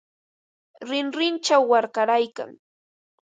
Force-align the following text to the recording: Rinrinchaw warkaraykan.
Rinrinchaw 0.89 1.61
warkaraykan. 1.71 2.51